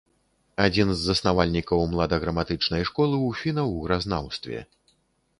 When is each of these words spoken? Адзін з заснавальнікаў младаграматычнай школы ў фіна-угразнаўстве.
Адзін 0.65 0.87
з 0.93 0.95
заснавальнікаў 1.09 1.83
младаграматычнай 1.91 2.83
школы 2.91 3.15
ў 3.27 3.41
фіна-угразнаўстве. 3.41 4.63